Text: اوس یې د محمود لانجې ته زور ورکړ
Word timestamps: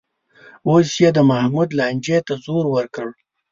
اوس 0.69 0.89
یې 1.01 1.09
د 1.15 1.19
محمود 1.29 1.69
لانجې 1.79 2.17
ته 2.27 2.33
زور 2.45 2.65
ورکړ 2.75 3.07